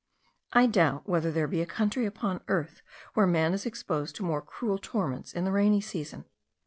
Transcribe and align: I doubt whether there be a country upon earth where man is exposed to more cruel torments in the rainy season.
I 0.51 0.65
doubt 0.65 1.07
whether 1.07 1.31
there 1.31 1.47
be 1.47 1.61
a 1.61 1.67
country 1.67 2.07
upon 2.07 2.41
earth 2.47 2.81
where 3.13 3.27
man 3.27 3.53
is 3.53 3.67
exposed 3.67 4.15
to 4.15 4.23
more 4.25 4.41
cruel 4.41 4.79
torments 4.79 5.31
in 5.31 5.45
the 5.45 5.51
rainy 5.51 5.79
season. 5.79 6.25